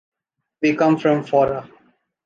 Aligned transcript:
We 0.63 0.75
come 0.75 0.97
from 0.97 1.23
Faura. 1.23 1.69